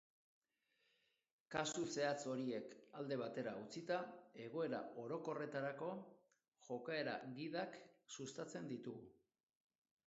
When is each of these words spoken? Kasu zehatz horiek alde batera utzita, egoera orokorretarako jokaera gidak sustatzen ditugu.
Kasu 1.55 1.83
zehatz 1.97 2.23
horiek 2.31 2.73
alde 3.01 3.17
batera 3.23 3.53
utzita, 3.65 3.99
egoera 4.47 4.81
orokorretarako 5.05 5.91
jokaera 6.71 7.17
gidak 7.39 7.81
sustatzen 8.19 8.75
ditugu. 8.77 9.09